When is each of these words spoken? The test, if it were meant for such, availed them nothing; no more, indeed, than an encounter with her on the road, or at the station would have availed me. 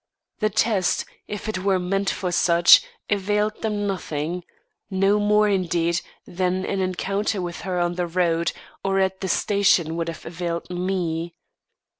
The 0.39 0.49
test, 0.49 1.05
if 1.27 1.47
it 1.47 1.59
were 1.59 1.77
meant 1.77 2.09
for 2.09 2.31
such, 2.31 2.81
availed 3.07 3.61
them 3.61 3.85
nothing; 3.85 4.43
no 4.89 5.19
more, 5.19 5.47
indeed, 5.47 6.01
than 6.25 6.65
an 6.65 6.79
encounter 6.81 7.39
with 7.39 7.61
her 7.61 7.77
on 7.79 7.93
the 7.93 8.07
road, 8.07 8.51
or 8.83 8.97
at 8.97 9.21
the 9.21 9.29
station 9.29 9.95
would 9.97 10.07
have 10.07 10.25
availed 10.25 10.71
me. 10.71 11.35